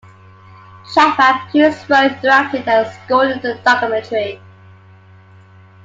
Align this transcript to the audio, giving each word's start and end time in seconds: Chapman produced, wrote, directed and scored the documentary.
Chapman 0.95 1.47
produced, 1.51 1.87
wrote, 1.87 2.21
directed 2.23 2.67
and 2.67 2.87
scored 2.87 3.39
the 3.43 3.59
documentary. 3.63 4.41